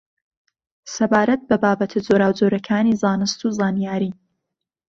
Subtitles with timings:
[0.93, 4.11] سەبارەت بە بابەتە جۆراوجۆرەکانی زانست و زانیاری